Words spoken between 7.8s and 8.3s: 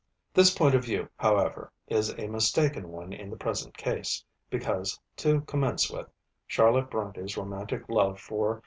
love